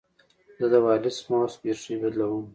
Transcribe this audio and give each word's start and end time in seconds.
زه 0.59 0.65
د 0.71 0.73
وایرلیس 0.83 1.19
ماؤس 1.29 1.53
بیټرۍ 1.61 1.95
بدلوم. 2.01 2.45